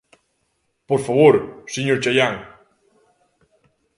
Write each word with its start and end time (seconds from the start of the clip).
¡Por 0.89 0.99
favor, 1.07 1.35
señor 1.73 1.97
Chaián! 2.03 2.35